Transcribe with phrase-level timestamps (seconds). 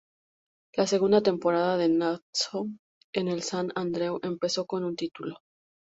[0.73, 2.65] La segunda temporada de Natxo
[3.13, 5.35] en el Sant Andreu empezó con un título.